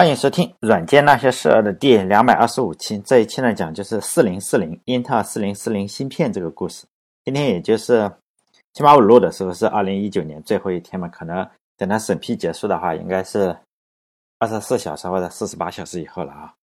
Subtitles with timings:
[0.00, 2.98] 欢迎收听《软件那些事儿》的第两百二十五期。
[3.00, 6.86] 这一期呢，讲就是四零四零英特尔四零四零芯片这个故事。
[7.22, 8.10] 今天也就是
[8.72, 13.54] 起码我录的时候是二零一九年最后一天嘛，可能等它审批结束的话，应该是
[14.38, 16.54] 二十四小时或者四十八小时以后了啊。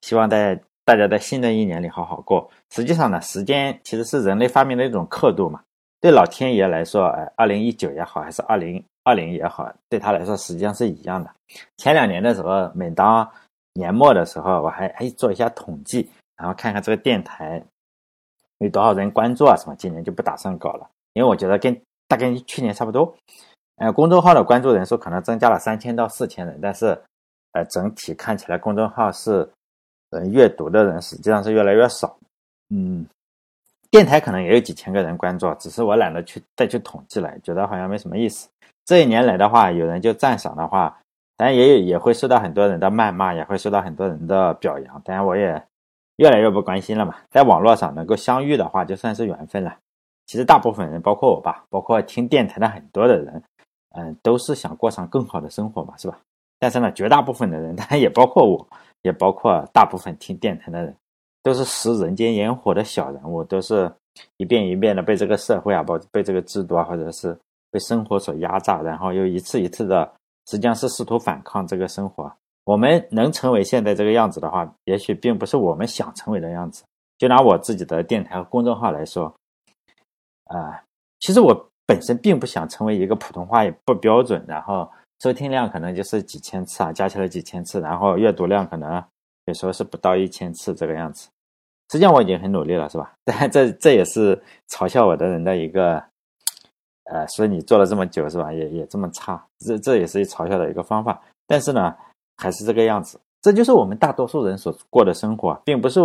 [0.00, 2.50] 希望在大家在新的一年里好好过。
[2.70, 5.60] 实际上呢，时间其实是人类发明的一种刻度嘛。
[6.00, 8.82] 对老天爷来说，哎，二零一九也好，还是二零。
[9.02, 11.30] 二零也好，对他来说实际上是一样的。
[11.78, 13.28] 前两年的时候，每当
[13.72, 17.64] 年末的时候，我还还做一下统计，然后看看这个电台
[18.58, 19.74] 有多少人关注啊什么。
[19.76, 21.74] 今年就不打算搞了，因为我觉得跟
[22.06, 23.16] 大概去年差不多。
[23.76, 26.88] 呃，公众号的关注人数可能增加了三千到四千人，但是
[27.52, 29.50] 呃，整体看起来公众号是
[30.10, 32.14] 呃阅读的人实际上是越来越少。
[32.68, 33.06] 嗯，
[33.90, 38.48] 电台可能也有几千个人关注，只是我懒得去再去统计了，觉得好像没什么意思。
[38.84, 40.96] 这一年来的话，有人就赞赏的话，
[41.36, 45.02] 当然也有也会受到很多人的谩骂，也会受到很多人的表扬。
[45.04, 45.60] 当然我也
[46.16, 47.16] 越来越不关心了嘛。
[47.30, 49.76] 在网络上能够相遇的话，就算是缘分了。
[50.26, 53.42] 其实大部分人，包括我吧，包括听电台的很多的人，
[53.96, 56.16] 嗯，都是想过上更好的生活嘛，是吧？
[56.60, 58.68] 但是呢，绝大部分的人，当然也包括我，
[59.02, 60.94] 也包括大部分听电台的人，
[61.42, 63.92] 都是食人间烟火的小人物，都是
[64.36, 67.38] 一遍一遍的被这个社会啊，被被这个制度啊，或者是。
[67.72, 70.12] 被生活所压榨，然后又一次一次的，
[70.48, 72.28] 实际上是试图反抗这个生活。
[72.64, 76.82] 我们能成为现在这个样子的话，也许并不是我们想成为的样子。
[77.16, 79.32] 就拿我自己的电台和公众号来说，
[80.46, 80.82] 啊，
[81.20, 84.90] 其实我本身并不想成为一个普通话也不标准，然后
[85.22, 89.00] 收听量可能就是几千次啊，加起来几千次，然后阅读量可能
[89.46, 91.28] 有时候是不到一千次这个样子。
[91.90, 93.12] 实际上我已经很努力了，是吧？
[93.24, 96.02] 但这这也是嘲笑我的人的一个。
[97.12, 98.52] 呃，所以你做了这么久是吧？
[98.52, 101.20] 也也这么差，这这也是嘲笑的一个方法。
[101.44, 101.92] 但是呢，
[102.36, 106.00] 还是这个样子，这就是我们大多数人所过的生活，并不是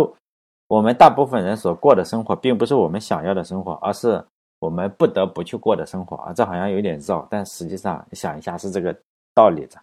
[0.66, 4.20] 我们大部分人所过的生活，并不是我们想要的生活，而是
[4.58, 6.32] 我们不得不去过的生活啊。
[6.32, 8.92] 这好像有点绕，但实际上想一下是这个
[9.32, 9.80] 道理的。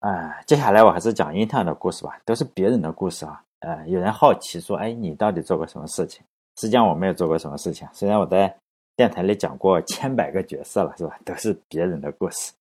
[0.00, 3.42] 啊，接下来我还是讲英特尔的故事吧，都是别人的故事啊。
[3.60, 6.22] 呃，有人好奇说，哎，你到底做过什么事情？
[6.60, 8.54] 实际上我没有做过什么事情，虽然我在
[8.96, 11.18] 电台里讲过千百个角色了，是吧？
[11.24, 12.52] 都是别人的故事。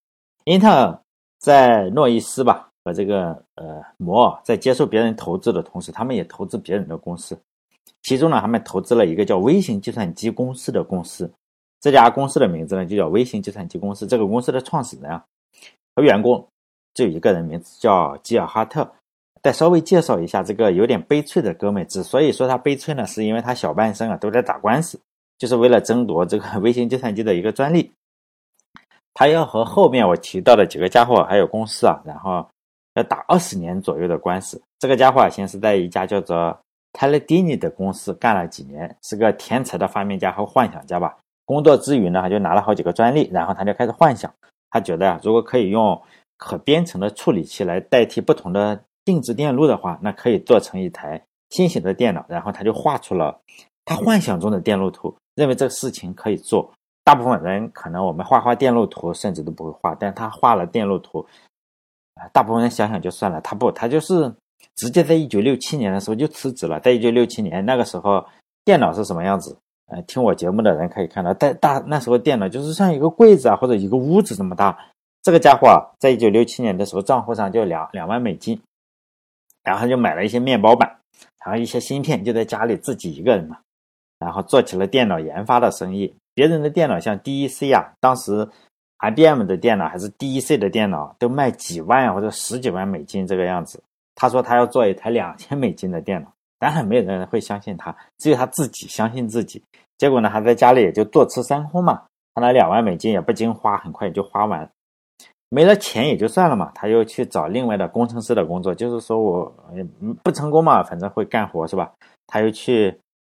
[0.46, 1.00] 英特尔
[1.40, 7.38] 在诺伊斯吧和这个呃摩尔在接受别人投资的同时，他们也投资别人的公司。
[8.02, 11.32] 其中呢，他们投资了一个叫微型计算机公司的公司。
[11.80, 14.08] 这家公司的名字呢就叫微型计算机公司。
[14.08, 15.24] 这个公司的创始人啊
[15.96, 16.48] 和员工
[16.98, 18.92] 就一个人名字叫吉尔哈特。
[19.44, 25.00] 再稍微介绍一下这个有点悲催的哥们，之所以说他悲催呢，是因为他小半生啊都在打官司，
[25.38, 27.94] 就是为了争夺这个微型计算机的一个专利。
[29.14, 32.46] 他要和后面我提到的几个家伙还有公司啊，然后
[32.96, 34.60] 要打二十年左右的官司。
[34.80, 36.60] 这个家伙啊先是在一家叫做
[36.92, 41.16] 泰勒迪尼的公司干了几年，是个天才的发明家和幻想家吧。
[41.46, 44.34] 工作之余呢，他就拿了好几个专利，然后他就开始幻想，
[44.72, 46.02] 他觉得啊，如果可以用
[46.38, 48.84] 可编程的处理器来代替不同的。
[49.06, 53.40] 定制电路的话，那可以做成一台新型的电脑，然后他就画出了
[53.86, 56.70] 他幻想中的电路图，认为这个事情可以做。
[57.06, 61.26] 大部分人可能我们画画电路图甚至都不会画，但他画了电路图，
[62.16, 64.30] 啊，大部分人想想就算了，他不，他就是
[64.76, 66.78] 直接在一九六七年的时候就辞职了。
[66.82, 68.26] 在一九六七年那个时候，
[68.66, 69.58] 电脑是什么样子？
[69.90, 74.78] 呃，听我节目的人可以看到，在大那时候电脑就是像一个柜子啊，或者一个屋子这么大。
[75.22, 78.62] 这个家伙啊在一九六七年的时候账户上就两两万美金。
[79.64, 80.90] 然后就买了一些面包板，
[81.44, 83.58] 然后一些芯片，就在家里自己一个人嘛，
[84.18, 86.16] 然后做起了电脑研发的生意。
[86.34, 88.48] 别人的电脑像 DEC 啊，当时
[89.00, 93.84] IBM 的电脑还是 DEC 的电脑，都卖几万或者十几万美金这个样子。
[94.16, 99.62] 他说他要做一台两千美金的电脑，当然没有人会相信他，只有他自己相信自己。
[99.98, 104.70] 结果呢，他在家里也就坐吃山空嘛，他那两万美金也不经花，很快也就花完了。
[105.50, 109.56] 没了钱也就算了嘛，他又去找另外的工程师的工作，就是说我
[110.22, 111.90] 不成功嘛，反正会干活是吧？
[112.28, 112.94] 他又去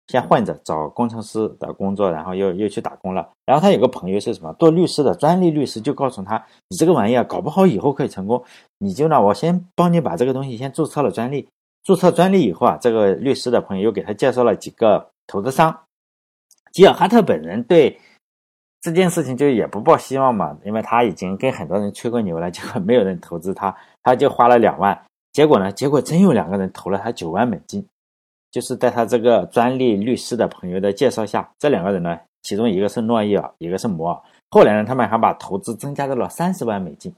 [0.08, 3.30] 先混着找工程师的工作，然后又又去打工了。
[3.46, 6.36] 然后他有个朋友是什么做律师的专利律师，就告诉他，
[6.68, 8.44] 你这个玩意儿搞不好以后可以成功，
[8.80, 11.48] 你就呢，我先帮你把这个东西先注册了专利。
[11.84, 15.80] 注册专利以后啊，这个律师的朋友又给他介绍了几个投资商。
[16.74, 17.98] 吉尔哈特本人对。
[18.82, 25.00] 这件事情就也不抱希望嘛，因为他已经跟很多人吹过牛了，结果没有人投资他，他就花了两万，
[25.32, 27.86] 结果呢，结果真有两个人投了他九万美金，
[28.50, 34.20] 就是在他这个专利律师的朋友的介绍下，这两个人呢，其中一个是诺伊尔，一个是摩尔，
[34.50, 37.14] 后来呢，他们还把投资增加到了三十万美金，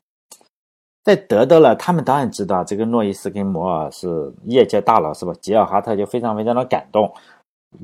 [1.05, 5.33] 在得到了，他们当然知道这个诺伊斯跟摩尔是业界大佬，是吧？
[5.39, 7.09] 吉尔哈特就非常非常的感动。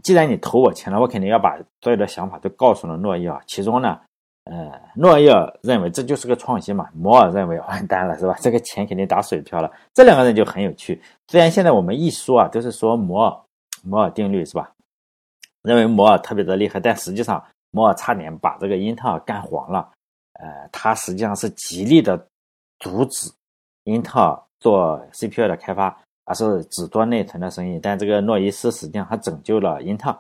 [0.04, 3.42] 既然你投我钱了，我肯定要把所有的想法都告诉了诺伊尔。
[3.48, 4.00] 其中呢，
[4.46, 8.36] 呃，诺伊尔认为这就是个创新嘛，摩尔认为完蛋了，是吧？
[8.42, 9.72] 这个钱肯定打水漂了。
[9.94, 11.02] 这两个人就很有趣。
[11.28, 13.38] 虽然现在我们一说啊，都是说摩尔
[13.84, 14.72] 摩尔定律，是吧？
[15.64, 19.90] 认为摩尔特别的厉害，但实际上摩尔差点把这个英特尔干黄了。
[20.34, 22.28] 呃，他实际上是极力的。
[22.82, 23.30] 阻止
[23.84, 27.80] 英特尔做 CPU 的开发，而是只做内存的生意。
[27.80, 30.18] 但这个诺伊斯实际上他拯救了英特尔。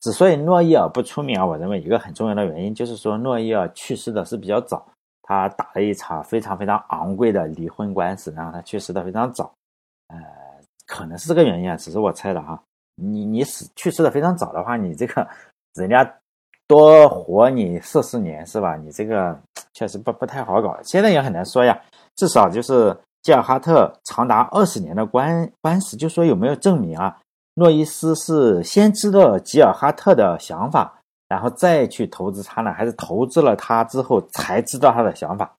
[0.00, 4.86] 之所以诺伊尔不出名啊，我认为一个很重要的原因就是说诺伊尔去世的是比较早，
[5.22, 9.52] 他打了一场非常非常昂贵的离婚官司，然后他去世的非常早。
[10.08, 10.16] 呃，
[10.86, 12.60] 可能是这个原因啊，只是我猜的哈。
[12.96, 15.26] 你你死去世的非常早的话，你这个
[15.74, 16.14] 人家。
[16.68, 18.76] 多活你四十年是吧？
[18.76, 19.34] 你这个
[19.72, 21.80] 确实不不太好搞，现在也很难说呀。
[22.14, 22.94] 至少就是
[23.28, 27.14] 吉尔哈特长达二十年的官官司，就说有没有证明啊？
[27.56, 30.98] 诺伊斯是先知道吉尔哈特的想法，
[31.28, 35.54] 然后再去投资他呢，还是投资了他之后才知道他的想法？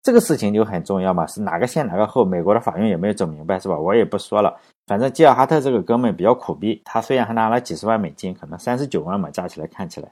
[0.00, 2.24] 这个事情就很重要嘛，是哪个先哪个后？
[2.24, 3.76] 美国的法院也没有整明白是吧？
[3.76, 4.56] 我也不说了，
[4.86, 10.08] 反正吉尔哈特这个哥们比较苦逼，他虽然还拿了几十万美金，可能三十九万嘛，加起来看起来。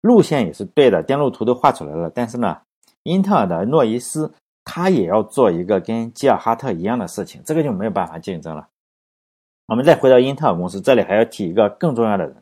[0.00, 2.10] 路线也是对的，电路图都画出来了。
[2.12, 2.58] 但是呢，
[3.04, 4.32] 英特尔的诺伊斯
[4.70, 8.68] 他也要做一个跟吉尔哈特一样的事情，这个就没有办法竞争了。
[9.66, 12.36] 我们再回到英特尔公司，这里还要提一个更重要的人，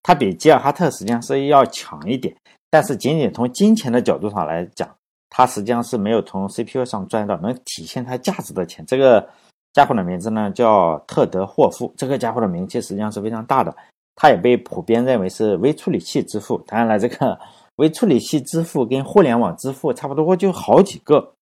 [0.00, 2.32] 他比吉尔哈特实际上是要强一点，
[2.70, 4.88] 但是仅仅从金钱的角度上来讲，
[5.30, 8.86] 他实际上是没有从 CPU 上赚到能体现他价值的钱。
[8.86, 9.28] 这个
[9.72, 13.74] 家伙的名字呢叫特德霍夫，这个家伙的名气实际上是非常大的。
[14.14, 16.56] 他也被普遍认为是微处理器之父。
[16.68, 17.36] 当然了，这个
[17.76, 21.32] 微处理器之父跟互联网之父差不多，就好几个。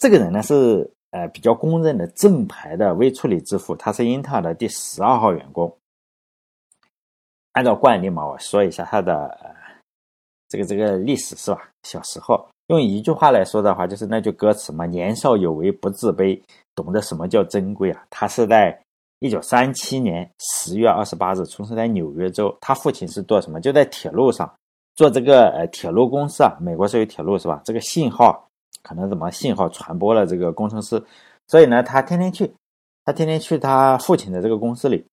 [0.00, 5.72] 这个人呢是呃比较公认的正牌的微处理之父，他是英特尔的第十二号员工。
[7.52, 9.38] 按照惯例嘛，我说一下他的
[10.48, 11.70] 这个这个历史是吧？
[11.82, 16.40] 小时候用一句话来说的话，就是那句歌词嘛：“年少有为不自卑，
[16.74, 18.76] 懂得什么叫珍贵啊。”他是在。
[19.22, 23.60] 一九三七年十月二十八日出生在纽约州，他父亲是做什么？
[23.60, 24.50] 就在铁路上
[24.94, 26.56] 做这个呃铁路公司啊。
[26.58, 27.60] 美国是有铁路是吧？
[27.62, 28.48] 这个信号
[28.82, 31.02] 可能怎么信号传播了这个工程师，
[31.46, 32.54] 所以呢，他天天去，
[33.04, 35.06] 他天天去他父亲的这个公司里。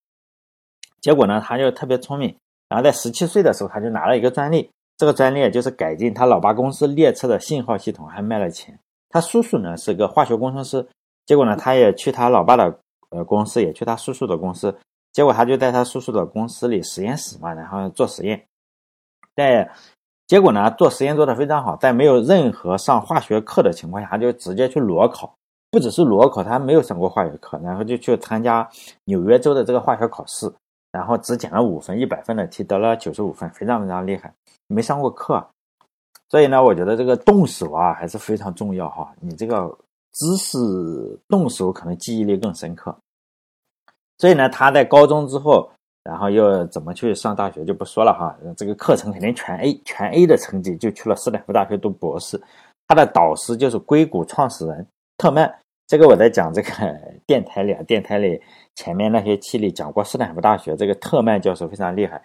[1.01, 2.35] 结果呢，他就特别聪明，
[2.69, 8.79] 然后在十七岁的时候，他就拿了一个专利，这个专利就是改进他老爸公司列车的信号系统，还卖了钱。
[9.09, 10.87] 他叔叔呢是个化学工程师，
[11.25, 12.79] 结果呢，他也去他老爸的。
[13.09, 14.77] 呃，公司也去他叔叔的公司，
[15.13, 18.45] 结果他就在他叔叔的公司里实验室嘛，然后做实验。
[19.33, 19.71] 在
[20.27, 25.33] 结果呢，做实验做得非常好，在没有任何上化学课的情况下，就直接去裸考，
[25.71, 28.69] 不只是裸考，他还没有上过化学课，然后就去参加
[29.05, 30.51] 纽约州的这个化学考试，
[30.91, 34.33] 然后只减了五分，一百分的题得了九十五分，非常非常厉害，
[34.67, 35.43] 没上过课。
[36.29, 39.77] 所以呢，我觉得这个动手啊还是非常重要哈，你这个。
[40.13, 40.57] 知识
[41.27, 42.97] 动手可能记忆力更深刻，
[44.17, 45.69] 所以呢，他在高中之后，
[46.07, 48.33] 然后又怎么去上大学就不说了哈。
[48.55, 52.41] 这个课程肯定全 A，全 A 的成绩就去了斯坦福大学读博士。
[52.87, 54.87] 他的导师就是硅谷创始人
[55.17, 55.53] 特曼。
[55.85, 56.69] 这个我在讲这个
[57.25, 58.41] 电台里，啊，电台里
[58.75, 62.21] 前面那些期里讲过斯坦福大学这个特曼教授非常厉害，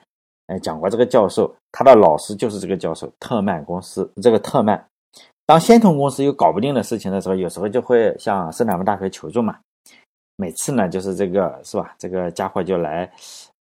[0.46, 4.84] 哎，讲过这个教授，他的老师就是这个教授特曼公司这个特曼。
[5.46, 9.58] 当仙童公司有搞不定的事情的时候，有时候就会向斯坦福大学求助嘛。
[10.36, 11.94] 每次呢，就是这个是吧？
[11.98, 13.08] 这个家伙就来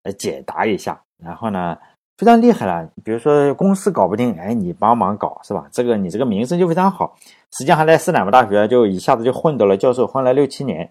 [0.04, 1.78] 来解答一下，然后呢
[2.18, 2.90] 非常厉害了。
[3.04, 5.68] 比如说公司搞不定，哎，你帮忙搞是吧？
[5.72, 7.16] 这个你这个名声就非常好。
[7.52, 10.90] 实际上还在斯坦福大学就一下子就混到了教授，混了六七年。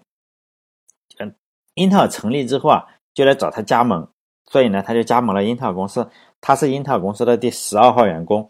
[1.19, 1.35] 嗯，
[1.75, 4.07] 英特尔成立之后啊，就来找他加盟，
[4.45, 6.07] 所以呢，他就加盟了英特尔公司。
[6.39, 8.49] 他是英特尔公司的第十二号员工，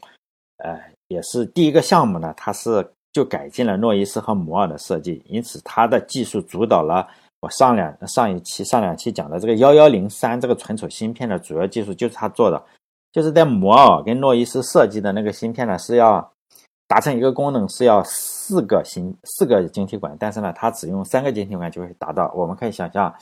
[0.58, 0.80] 呃。
[1.12, 7.06] 也是第一个项目呢，他是就改进了诺伊斯和摩尔的设计，因此他的技术主导了
[7.42, 12.64] 我上两上一期上两期讲的这个幺幺零三这个存储芯片的主要技术就是他做的，
[13.12, 16.32] 就是在摩尔跟诺伊斯设计的那个芯片呢是要
[16.88, 23.14] 达成一个功能是要四个芯四个晶体管，但是呢它只用三个晶体管就会达到，我们可以想象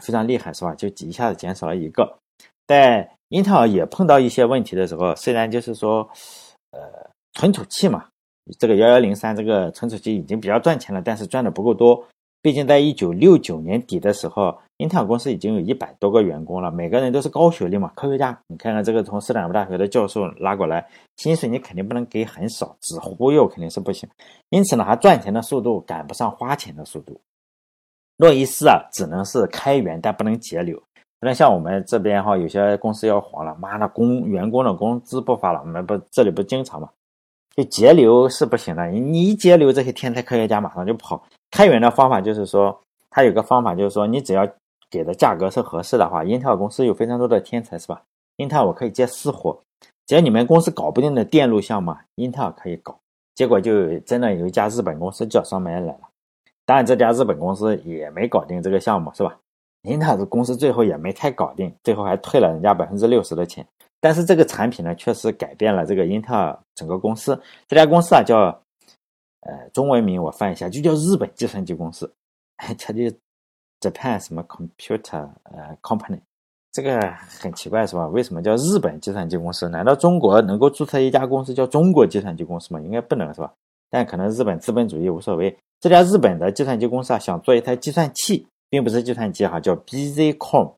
[0.00, 0.74] 非常厉害是吧？
[0.74, 2.18] 就一下子减少了一个。
[2.66, 6.08] 在英特尔也碰到一些问题的时候，虽然就是说
[6.70, 6.80] 呃。
[7.36, 8.06] 存储器嘛，
[8.60, 12.06] 这个幺幺零三这个存储器已经比较赚钱了，但是赚的不够多，
[12.44, 18.38] 毕竟在一九六九年底的时候，英特尔公司已经有一百多个员工了，每个人都是高学历嘛，科学家。
[18.48, 20.86] 你看看这个从斯坦福大学的教授拉过来，
[21.16, 24.06] 薪水你肯定不能给很少，只忽悠肯定是不行。
[24.50, 27.18] 因此呢，他赚钱的速度赶不上花钱的速度。
[28.18, 30.78] 诺伊斯啊，只能是开源，但不能节流。
[31.22, 36.90] 那像我们这边哈，有些公司要黄了，妈的工员工的工资不发了，我们不这里不经常嘛？
[37.56, 41.24] 就节流是不行的，你一节流，这些天才科学家马上就跑。
[41.54, 42.76] 开源的方法就是说，
[43.08, 44.44] 它有个方法，就是说，你只要
[44.90, 48.02] 给的价格是合适的话，英特尔公司有非常多的天才，是吧？
[48.38, 49.56] 英特尔我可以接私活，
[50.04, 52.98] 只要你们公司搞不定的电路项目，英特尔可以搞。
[53.36, 56.00] 结果就真的有一家日本公司叫上门来了，
[56.66, 59.38] 当然这家日本公司也没搞定这个项目，是吧？
[59.82, 63.64] 英特尔的公司最后也没太搞定，最后还退了人家百分之六十的钱。
[64.00, 67.40] 但是这个产品呢，确实改变了这个英特尔整个公司。
[67.68, 68.60] 这家公司啊叫。
[69.46, 72.10] 呃，中文名我翻一下，就叫日本计算机公司，
[72.56, 73.04] 它就
[73.80, 76.18] Japan 什么 Computer 呃 Company，
[76.72, 78.06] 这个很奇怪是吧？
[78.08, 79.68] 为什么叫日本计算机公司？
[79.68, 82.80] 难道中国能够注册一家公司叫中国计算机公司吗？
[82.80, 83.52] 应该不能是吧？
[83.90, 85.54] 但可能日本资本主义无所谓。
[85.78, 90.72] 这家日本的计算机公司啊，想做一台计算器，并不是计算机哈，叫 BZCom，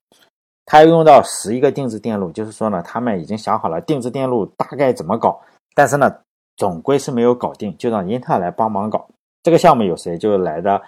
[0.65, 5.41] 它要用到十一个定制电路，就是说呢，他们已经想好了定制电路大概怎么搞，
[5.75, 6.13] 但是呢。
[6.57, 9.09] 总归是没有搞定，就让英特尔来帮忙搞
[9.43, 9.83] 这个项目。
[9.85, 10.83] 有谁就来的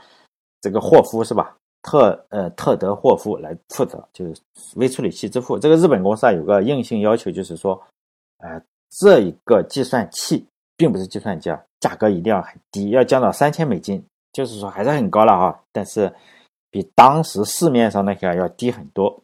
[0.61, 1.55] 这个霍夫是吧？
[1.83, 4.41] 特呃特德霍夫来负责，就是
[4.75, 5.59] 微处理器之父。
[5.59, 7.81] 这个日本公司啊有个硬性要求，就是说，
[8.39, 8.61] 呃，
[8.91, 10.45] 这一个计算器
[10.77, 16.13] 并不是计算机啊，价格一定要很低，要降到三千美金，就是说还是很高了啊，但是
[16.71, 19.23] 比当时市面上那些要低很多。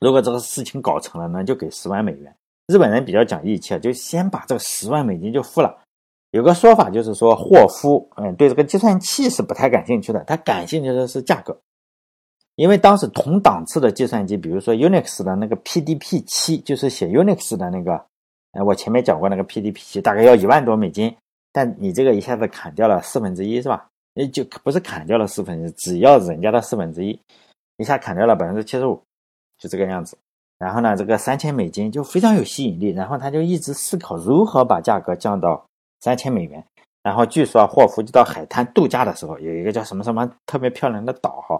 [0.00, 2.34] 如果这个事情搞成了呢，就给十万美元。
[2.70, 5.76] 日本人比较讲义气，就先把这个十万美金就付了。
[6.30, 11.60] 有个说法就是说，霍夫嗯对这个计算器是不太感兴趣的，他感兴趣的是价格。
[12.54, 17.94] 因为当时同档次的计算机，比如说 Unix 的那个 PDP 七，就是写 Unix 的那个，
[18.52, 21.12] 哎，我前面讲过那个 PDP 七，大概要一万多美金。
[21.52, 23.88] 但你这个一下子砍掉了四分之一，是吧？
[24.14, 27.18] 也就不是砍掉了四分之一，只要人家的四分之一，
[27.78, 29.02] 一下砍掉了百分之七十五，
[29.58, 30.16] 就这个样子。
[30.60, 35.64] 然后呢，这个三千美金就非常有吸引力，然后他就一直思考如何把价格降到
[36.02, 36.62] 三千美元。
[37.02, 41.58] 然后据说霍夫就到海滩度假的时候，有一个叫什么什么特别漂亮的岛哈，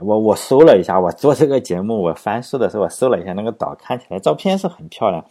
[0.00, 5.24] 我我搜了一下，我做这个节目我翻书的时候我搜了一下那个岛，看起来照片是很漂亮。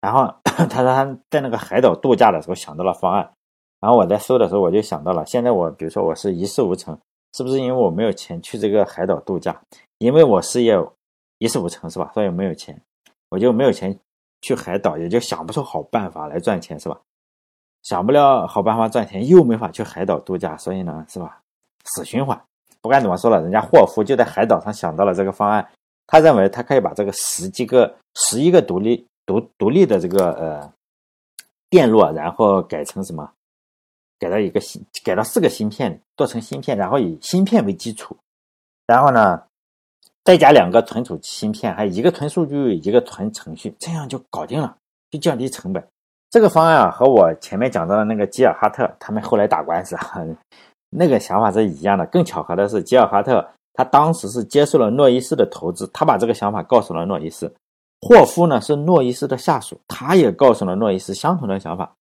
[0.00, 3.30] 然后 他说他在那个海岛度假的时候想到了方案，
[3.78, 6.98] 然后我在搜的时候我就想到了，现在我比如说我是一事无成，
[7.36, 9.60] 是不是因为我没有钱去这个海岛度假？
[9.98, 10.82] 因为我事业。
[11.38, 12.10] 一事无成是吧？
[12.14, 12.80] 所以没有钱，
[13.28, 13.98] 我就没有钱
[14.40, 17.00] 去海岛，也就想不出好办法来赚钱是吧？
[17.82, 21.40] 想不了好办法赚钱，又没法去海岛度假，所以呢是吧？
[21.84, 22.40] 死循环。
[22.80, 25.68] 不管怎么说了，人家霍夫就在海岛上想到了这个方案，
[26.06, 30.72] 他认为他可以把这个十几个、十一个独立、独独立的这个呃
[31.68, 33.30] 电路，然后改成什么？
[34.18, 38.16] 改到一个芯，改到四个芯片，做成芯片，然后以芯片为基础，
[38.86, 39.42] 然后呢？
[40.26, 44.76] 再加两个存储芯片，还有一个存数据，一个存程序，这样就搞定了，
[45.08, 45.80] 就降低成本。
[46.30, 49.96] 这个方案啊，和我前面讲到的那个吉尔哈特他们后来打官司，
[50.90, 52.04] 那个想法是一样的。
[52.06, 57.54] 更巧合的是，吉尔哈特他当时是接受了诺伊斯的投资，他把这个想法告诉了诺伊斯。
[58.00, 61.94] 霍夫呢是诺伊斯的下属，他也告诉了诺伊斯相同的想法。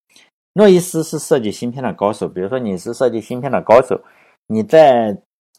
[0.53, 4.01] 诺伊斯是设计芯片的高手，比如说你是设计芯片的高手，
[4.48, 5.15] 你在。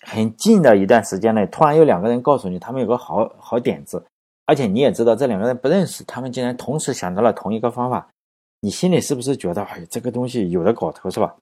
[0.08, 4.06] 很近的一段时间内，突然有两个人告诉你，他们有个好好点子，
[4.44, 8.08] 而且你也知道这两个人不认识，他们竟然同时想到了同一个方法，
[8.60, 11.34] 你心里是不是觉得，哎，这个东西有的搞头是吧？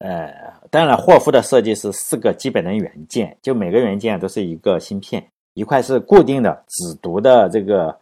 [0.00, 7.96] 呃，当然，霍夫的设计是四个基本的元件，就每个元件都是一个芯片，一块是固定的只读的这个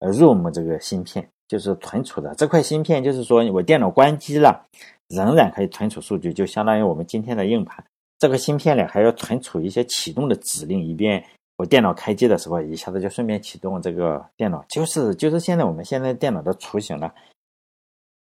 [0.00, 4.66] 呃 ROM 这个芯片，就是存储的这块芯片，就是说我电脑关机了，
[5.08, 7.82] 仍然可以存储数据，就相当于我们今天的硬盘。
[8.20, 11.24] 这个芯片里还要存储一些启动的指令，以便
[11.56, 14.62] 我电脑开机的时候一下子就顺便启动这个电脑。
[14.68, 17.10] 就是就是现在我们现在电脑的雏形了，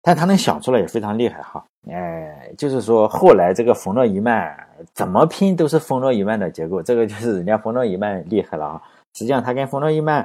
[0.03, 1.65] 但他能想出来也非常厉害哈。
[1.89, 4.53] 哎，就是说后来这个冯诺依曼
[4.95, 8.83] 怎么拼都是冯诺依曼的结构，这个就是人家冯诺依曼厉害了啊。
[9.15, 10.23] 实际上他跟冯诺依曼，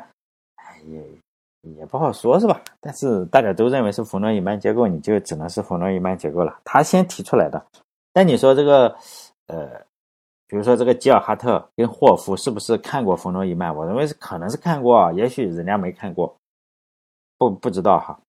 [0.55, 2.59] 哎也也不好说是吧？
[2.79, 6.57] 但是大家都认为是冯诺依曼结构，你就只能是冯诺依曼结构了。
[6.63, 7.63] 他先提出来的，
[8.11, 8.95] 但你说这个。
[9.49, 9.67] 呃，
[10.47, 13.75] 比如说这个吉尔哈特跟霍夫是不是看过冯诺依曼？
[13.75, 16.35] 我认为是可能是看过，也许人家没看过，
[17.37, 18.19] 不不知道哈。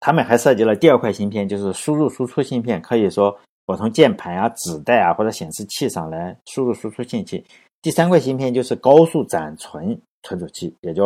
[0.00, 7.44] 他们还设计了第二块芯片，就是输入输出芯片，可以说我从键盘啊、纸带啊或者显示器上来输入输出信息。
[7.80, 11.04] 第三块芯片就是高速暂存存储器，也叫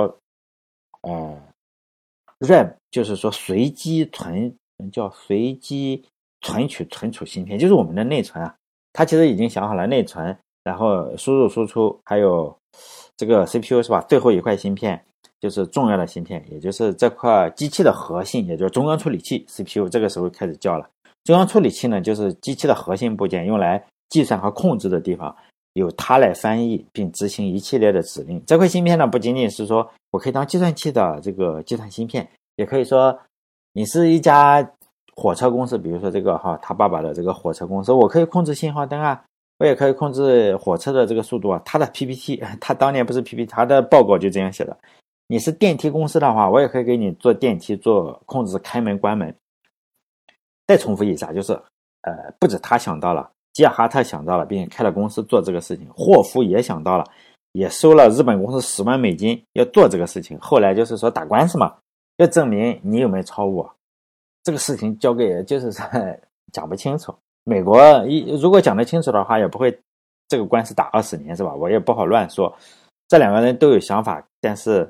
[1.02, 1.38] 呃
[2.40, 4.57] RAM，就是说随机存，
[4.90, 6.02] 叫随机
[6.40, 8.57] 存取存储芯片，就是我们的内存啊。
[8.97, 10.35] 它其实已经想好了内存，
[10.65, 12.57] 然后输入输出，还有
[13.15, 14.00] 这个 CPU 是吧？
[14.09, 14.99] 最后一块芯片
[15.38, 19.87] 就是重要的芯片，也就是这块机器的核心，也就是中央处理器 CPU。
[19.87, 20.88] 这个时候开始叫了，
[21.25, 25.37] 中央处理器呢，就是机器的核心部件，用来计算和控制的地方。
[25.75, 28.43] 由它来翻译并执行一系列的指令。
[28.47, 32.26] 这块芯片呢，不仅仅是说我可以当计算器的这个计算芯片，
[32.57, 33.15] 也可以说
[33.75, 34.67] 你是一家
[35.16, 39.25] 火车公司，比如说这个哈，他爸爸的这个火车公司，我可以控制信号灯啊，
[39.58, 41.61] 我也可以控制火车的这个速度啊。
[41.64, 44.76] 他的 PPT， 他当年不是 PPT，他的报告就这样写的。
[45.26, 49.35] 你是电梯公司的话，我也可以给你做电梯，做控制开门关门。
[50.66, 51.52] 再重复一下，就是
[52.02, 53.30] 呃，不止他想到了。
[53.54, 55.88] 吉尔哈特想到了，并且开了公司做这个事情。
[55.96, 57.04] 霍夫也想到了，
[57.52, 60.38] 也收了日本公司十万美金要做这个事情。
[60.38, 61.75] 后来就是说打官司嘛，
[62.18, 63.75] 要证明你有没有超我。
[64.47, 65.85] 这个事情交给就是说
[66.55, 67.12] 讲不清楚。
[67.43, 69.76] 美国一如果讲得清楚的话，也不会
[70.29, 71.53] 这个官司打二十年是吧？
[71.53, 72.57] 我也不好乱说。
[73.09, 74.88] 这两个人都有想法，但是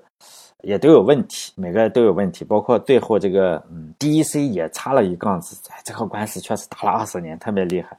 [0.63, 2.45] 也都有问题，每个人都有问题。
[2.45, 5.57] 包括最后这个嗯，DEC 也插了一杠子。
[5.83, 7.99] 这个官司确实打了二十年，特别厉害。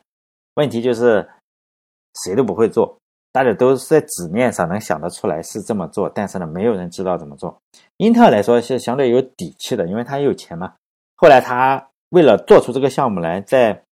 [0.57, 1.27] 问题就是
[2.23, 2.95] 谁都不会做，
[3.31, 7.59] 大家都是在纸面上能想得出来是这么做，但是呢，没有人知道怎么做。
[7.97, 10.75] 英特尔来说是相对有底气的，因为他有钱嘛。
[11.17, 13.83] 后来他为了做出这个项目来，在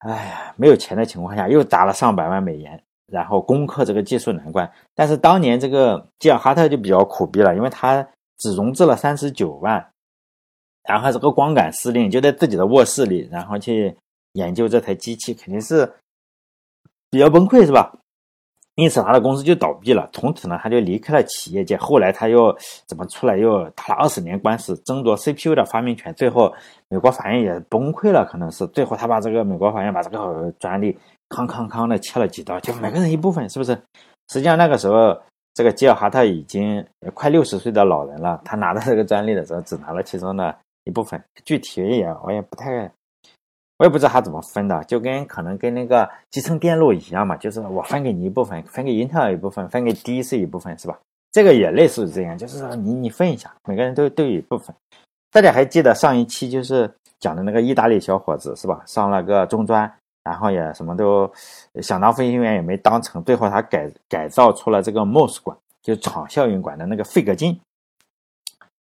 [0.00, 4.70] 哎呀没有钱的情况下，又砸了上百万美元，然后攻克这个技术难关。
[4.94, 9.90] 但是当年这个吉尔哈特就比较苦逼了，因为他只融资了三十九万，
[10.82, 13.96] 然后这个光杆司令就在自己的卧室里，然后去。
[14.34, 15.94] 研究这台机器肯定是
[17.08, 17.96] 比较崩溃，是吧？
[18.76, 20.08] 因此他的公司就倒闭了。
[20.12, 21.76] 从此呢，他就离开了企业界。
[21.76, 23.36] 后来他又怎么出来？
[23.36, 26.12] 又打了二十年官司，争夺 CPU 的发明权。
[26.14, 26.52] 最后
[26.88, 33.72] 美国法院也崩溃了，可能是最后他把这个美国法院把这个专利康康康的切了几刀，就每个人一部分，是不是？
[34.28, 35.16] 实际上那个时候，
[35.54, 38.40] 这个吉尔哈特已经快六十岁的老人了。
[38.44, 42.90] 他拿到这个专利的时候，只拿了其中的一部分，具体也我也不太。
[43.84, 50.98] 我也不知道他怎么分的，就跟可能跟那个集成电路一样嘛，就是我分给你一部分，分给英特尔一部分，分给 DEC 一部分，是吧？
[51.32, 54.74] 这个也类似于这样，就是说你你分一下，每个人都都有一部分。
[55.30, 58.82] 大家还记得上一期就是讲的那个意大利小伙子是吧？
[58.86, 59.92] 上了个中专，
[60.22, 61.30] 然后也什么都
[61.82, 67.60] 想当飞行员也没当成，最后他改改造出了这个 MOS 管，就场效应管的那个费格金。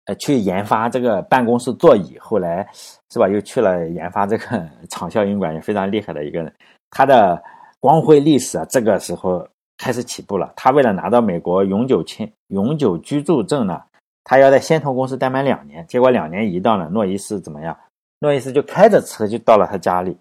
[0.07, 2.69] 呃，去研发这个办公室座椅，后来
[3.11, 6.53] 是吧，又去了研发这个 场效应管，也非常厉害的一个人。
[6.91, 7.43] 他的
[7.81, 9.47] 光辉历史啊，这个时候
[9.79, 10.53] 开始起步了。
[10.57, 13.83] 他为了拿到美国永久签永久居住证呢，
[14.25, 15.87] 他要在仙童公司待满两年。
[15.87, 17.75] 结果两年一到了，诺伊斯怎么样？
[18.21, 20.17] 诺伊斯就开着车就到了他家里，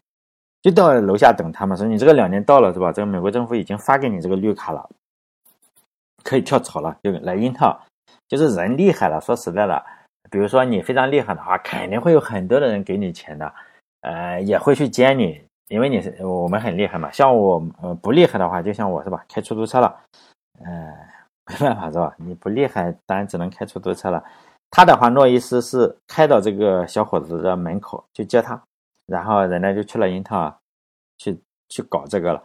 [0.61, 2.91] 就到楼下等他嘛，说你这个两年到了是吧？
[2.91, 4.89] 这个美国政府已经发给你这个绿卡了，
[6.23, 7.77] 可以跳槽了，就来英特尔。
[8.27, 9.83] 就是人厉害了，说实在的，
[10.31, 13.53] 比如说你非常厉害的话，肯定会有很多的人给你钱的，
[14.01, 17.11] 呃，也会去接你，因为你是我们很厉害嘛。
[17.11, 19.95] 像我呃不厉害的话，就像我是吧，开出租车了，
[20.63, 20.93] 呃，
[21.51, 22.13] 没办法是吧？
[22.17, 24.23] 你不厉害，当然只能开出租车了。
[24.71, 28.59] 他的话，诺伊斯是开到这个小伙子的门口去接他，
[29.05, 30.51] 然后人家就去了英特尔，
[31.19, 31.39] 去
[31.69, 32.43] 去搞这个了。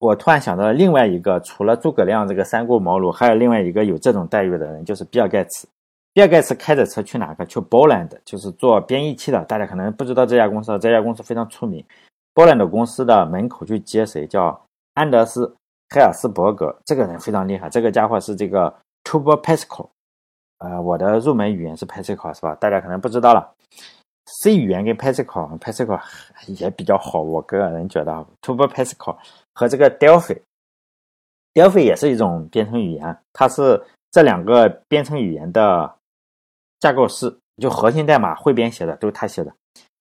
[0.00, 5.68] 我突然想到了另外一个，除了诸葛亮这个三顾茅庐，还有另外一个有这种待遇的人，就是比尔盖茨。
[6.14, 7.44] 比尔盖茨开着车去哪个？
[7.44, 9.44] 去 Boland，就是做编译器的。
[9.44, 11.84] 大家可能不知道这家公司，这家公司非常出名。
[12.34, 14.26] Boland 公司的门口去接谁？
[14.26, 14.58] 叫
[14.94, 15.46] 安德斯·
[15.94, 16.74] 海尔斯伯格。
[16.86, 19.90] 这个人非常厉害，这个家伙是这个 Turbo Pascal。
[20.60, 22.54] 呃，我的入门语言是 Pascal，是吧？
[22.54, 23.52] 大家可能不知道了。
[24.24, 26.00] C 语言跟 Pascal，Pascal
[26.46, 29.16] 也比较好，我个人觉得 Turbo Pascal。
[29.60, 35.94] 和这个 Delphi，Delphi 也是一种编程语言，它是这两个编程语言的
[36.78, 39.54] 架构师，就核心代码汇编写的都是他写的。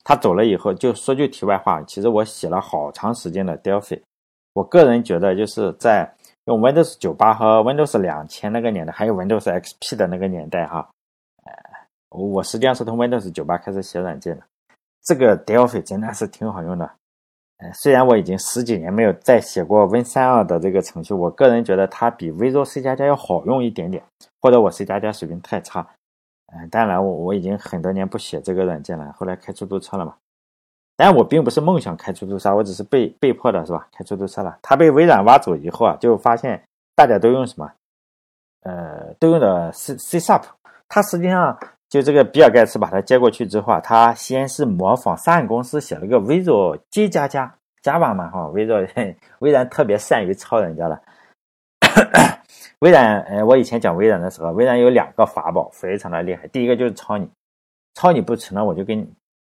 [0.06, 4.02] 他走了以后，就说句题外话，其实我写了好长时间的 Delphi。
[4.54, 6.10] 我个人觉得，就是在
[6.46, 10.90] 用 Windows 九八和 Windows 两千那个年代，还有 Windows XP 的那个年代，哈，
[11.44, 11.52] 呃，
[12.18, 14.44] 我实际上是从 Windows 九八开始写软件的。
[15.04, 16.90] 这个 Delphi 真的是挺好用的。
[17.74, 24.02] 虽然我已经十几年没有再写过 Win 三二的这个程序，我个人觉得它比 Visual C 加加要好用一点点，
[24.42, 25.86] 或者我 C 加加水平太差。
[26.54, 30.16] 嗯，当然我我已经很多年不写这个软件了，后来开出租车了嘛。
[30.96, 33.88] 但我并不是梦想开出租车，我只是被被迫的，是吧？
[33.92, 34.58] 开出租车了。
[34.62, 36.62] 他被微软挖走以后啊，就发现
[36.96, 37.72] 大家都用什么？
[38.64, 40.44] 呃，都用的 C C Sharp。
[40.88, 41.58] 它实际上
[41.90, 51.02] 就这个比尔盖茨把他接过去之后啊，他先是模仿上岸公司写了个 Visual J 加加 Java 嘛，哈，Visual 微软特别善于抄人家了。
[52.80, 56.48] 微软，呃，我以前讲微软的时候，微软有两个法宝，非常的厉害。
[56.48, 57.28] 第一个就是抄你，
[57.96, 59.08] 抄你不成了，我就跟你，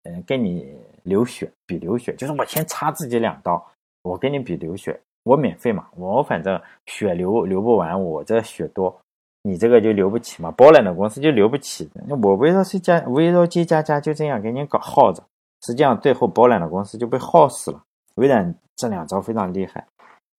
[0.05, 3.65] 嗯，跟你流血，比流血，就是我先插自己两刀，
[4.03, 8.97] 我跟你比流血，我免费嘛，我反正血流流不完，我这血多，
[9.47, 10.51] 你这个就留不起嘛。
[10.51, 15.23] 波兰的公司就留不起，那我微软 C 加微软 J 加加就这样给你搞耗着，
[15.65, 17.81] 实际上最后波兰的公司就被耗死了。
[18.17, 19.87] 微软这两招非常厉害，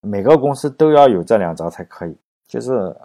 [0.01, 2.15] 每个公司都要有这两招才可以。
[2.47, 2.95] 就是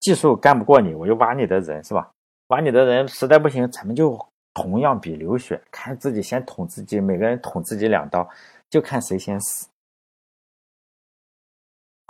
[0.00, 2.08] 技术干不过你，我就挖你的人，是吧？
[2.48, 4.18] 挖你的人实在不行，咱们就
[4.54, 8.28] 同样比流血，看自己先捅自己，每个人捅自己两刀，
[8.70, 9.66] 就看谁先死。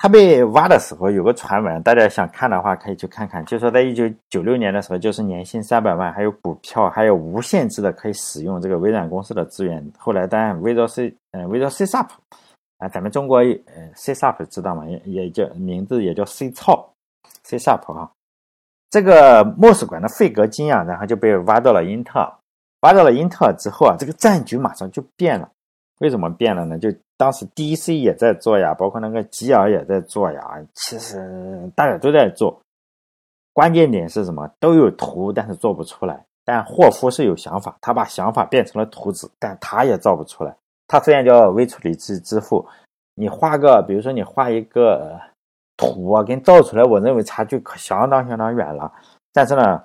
[0.06, 3.44] 他被挖的时候有个传闻，大家想看的话可以去看看。
[3.44, 9.84] 就说在一九九六年的时候，就是年薪三百万，还有股票，还有无限制的可以使用这个微软公司的资源。
[9.98, 12.06] 后来当然微软 C，嗯，微软 C Sharp。
[12.78, 14.86] 啊，咱们中国呃，C s u p 知道吗？
[14.86, 16.88] 也也叫名字也叫 C 操
[17.42, 18.08] ，C Sharp 啊。
[18.88, 22.32] 这个莫斯管的费格金啊，然后就被挖到了英特尔。
[22.82, 25.50] 挖到了英特尔之后啊，这个战局马上就变了。
[25.98, 26.78] 为什么变了呢？
[26.78, 30.40] 就当时 DC 也在做呀，包括那个吉尔也在做呀。
[30.74, 32.60] 其实大家都在做。
[33.52, 34.46] 关键点是什么？
[34.60, 36.22] 都有图，但是做不出来。
[36.44, 40.54] 但霍夫是有想法，他把想法变成了图纸，但他也造不出来。
[40.86, 42.64] 他虽然叫微处理器支付，
[43.14, 45.18] 你画个，比如说你画一个
[45.76, 48.92] 图啊，给你造出来，我认为差距可相当相当远了。
[49.32, 49.82] 但是呢，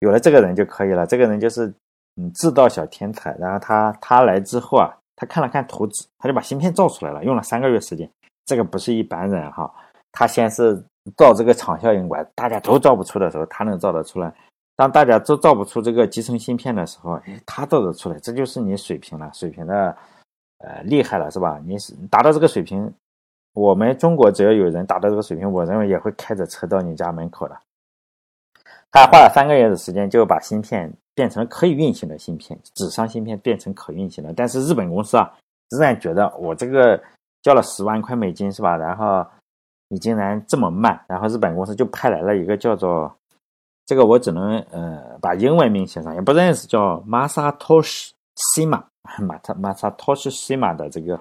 [0.00, 1.06] 有了这个人就可以了。
[1.06, 1.72] 这个人就是
[2.16, 3.34] 嗯，制造小天才。
[3.38, 8.08] 然后他他来之后啊，他看了看图纸，他就把芯片造出来了，用了三个月时间。
[8.46, 9.68] 这个不是一般人哈，
[10.12, 10.80] 他先是
[11.16, 14.32] 造这个场效应管，大家都造不出的时候，他能造得出来。
[14.76, 19.96] 当大家都造不出这个集成芯片的时候，哎，他造得出来，这就是你水平了，水平的。
[20.60, 21.60] 呃，厉害了是吧？
[21.64, 22.92] 你是达到这个水平，
[23.54, 27.56] 我们中国只要有人达到这个水平，我认为也会开着车到你家门口的。
[28.90, 34.32] 他花了三个月的时间就把芯片变成可以运行的芯片，纸上芯片变成可运行的。
[34.32, 35.30] 但是日本公司啊，
[35.70, 37.00] 仍然觉得我这个
[37.42, 38.76] 交了十万块美金是吧？
[38.76, 39.26] 然后
[39.88, 43.14] 你竟然这么慢，然后日本公司就派来了一个叫做
[43.86, 48.10] 这个我只能呃把英文名写上，也不认识，叫 Masatoshi
[48.54, 48.82] Shima。
[49.20, 51.18] 马特马萨托西西马的这个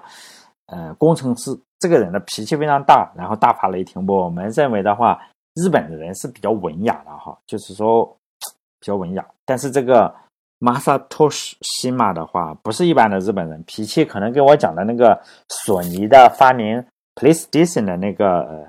[0.65, 4.06] 呃工程师，这个人的脾气非常大，然后大发雷霆。
[4.06, 5.17] 我们认为的话，
[5.58, 8.06] 日本的人是比较文雅的哈，就是说
[8.80, 9.26] 比较文雅。
[9.46, 10.13] 但是这个
[10.60, 16.84] 马萨托西西马的话，不是一般的日本人，脾气可能跟我讲的那个索尼的发明
[17.15, 18.65] PlayStation 的那个呃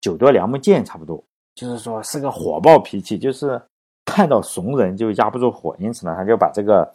[0.00, 1.22] 九多良木剑差不多，
[1.54, 3.60] 就是说是个火爆脾气，就是
[4.04, 6.92] 看到怂人就压不住火，因此呢，他就把这个。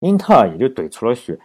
[0.00, 1.38] 英特尔也就怼出了血，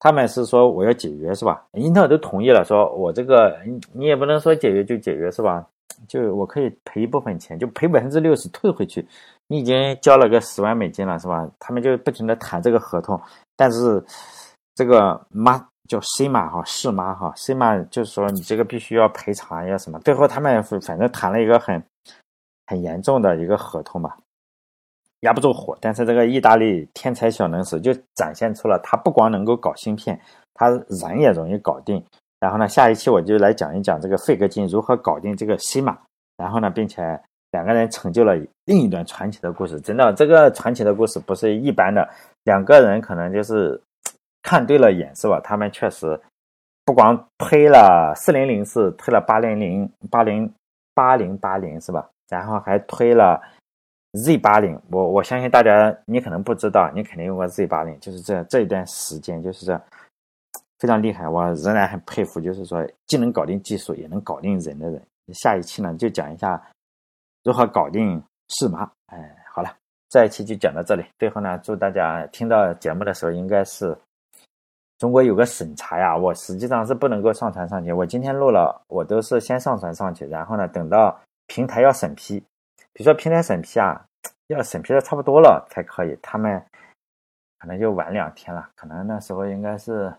[0.00, 1.64] 他们是说我要解约是吧？
[1.74, 5.64] 英特尔都同意了，说我这个你你也不能说解约就解约是吧？
[6.06, 9.06] 就我可以赔一部分钱，就赔百分之六十退回去。
[9.46, 11.48] 你已经交了个十万美金了是吧？
[11.58, 13.20] 他们就不停的谈这个合同，
[13.56, 14.04] 但是
[14.74, 15.58] 这个妈
[15.88, 19.98] 叫 C 马哈是妈哈 C 马就是说你这个必须要赔偿要什么？
[20.00, 21.82] 最后他们反正谈了一个很
[22.66, 24.16] 很严重的一个合同吧。
[25.22, 30.20] 压不住火，但是这个意大利天才小能手就展现出了他不光能够搞芯片，
[30.54, 32.04] 他人也容易搞定。
[32.40, 35.98] 然后呢，下一期我就来讲一讲这个费格金如何搞定这个西马。
[36.36, 37.20] 然后呢，并且
[37.50, 39.80] 两个人成就了另一段传奇的故事。
[39.80, 42.08] 真的，这个传奇的故事不是一般的，
[42.44, 43.80] 两个人可能就是
[44.42, 45.40] 看对了眼，是吧？
[45.42, 46.20] 他们确实
[46.84, 50.52] 不光推了四零零四，推了八零零八零
[50.94, 52.08] 八零八零，是吧？
[52.28, 53.40] 然后还推了。
[54.14, 59.80] Z 八零，我我相信大家，你可能不知道，你肯定用过 Z 八零，就是这这一段时间，就是这
[60.78, 65.02] 非常厉害，我仍然很佩服，就是说既能搞定技术，也能搞定人的人。
[65.34, 66.60] 下一期呢，就讲一下
[67.44, 68.90] 如何搞定是吗？
[69.06, 69.74] 哎，好了，
[70.08, 71.04] 这一期就讲到这里。
[71.18, 73.96] 最后呢，祝大家听到节目的时候，应该是
[74.98, 77.92] 中国有个审查呀，我实际上是不能够上传上去。
[77.92, 82.38] 我今天录了，我都是先上传上去，然后呢，等到平台要审批。
[82.92, 84.04] 比如说平台审批啊，
[84.46, 86.64] 要审批的差不多了才可以，他们
[87.58, 90.12] 可能就晚两天了，可能那时候应该是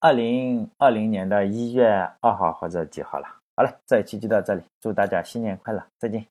[0.00, 1.86] 二零二零年的一月
[2.20, 3.28] 二号或者几号了。
[3.54, 6.24] 好了，这一期就到这里，祝大家新年快乐，再见。